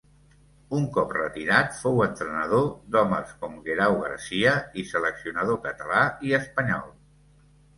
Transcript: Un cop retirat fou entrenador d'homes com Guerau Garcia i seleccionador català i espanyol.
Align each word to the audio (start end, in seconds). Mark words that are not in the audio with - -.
Un 0.77 0.85
cop 0.93 1.11
retirat 1.17 1.75
fou 1.81 2.01
entrenador 2.05 2.65
d'homes 2.95 3.35
com 3.43 3.61
Guerau 3.67 3.99
Garcia 4.07 4.55
i 4.81 4.87
seleccionador 4.95 5.61
català 5.69 6.03
i 6.31 6.35
espanyol. 6.41 6.91